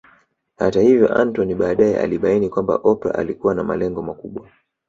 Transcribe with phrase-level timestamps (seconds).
[0.57, 4.47] Hata hivyo Anthony baadae alibaini kwamba Oprah alikuwa na malengo makubwa